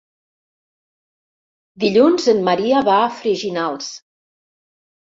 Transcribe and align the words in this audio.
Dilluns 1.85 2.27
en 2.35 2.43
Maria 2.51 2.83
va 2.91 2.97
a 3.05 3.13
Freginals. 3.21 3.97